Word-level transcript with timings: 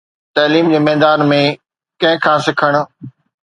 تعليم 0.37 0.71
جي 0.75 0.79
ميدان 0.85 1.25
۾ 1.33 1.37
ڪنهن 2.01 2.19
کان 2.25 2.37
سکڻ. 2.49 2.83